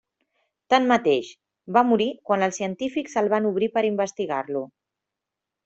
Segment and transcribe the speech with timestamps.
[0.73, 1.29] Tanmateix,
[1.77, 4.67] va morir quan els científics el van obrir per investigar-lo.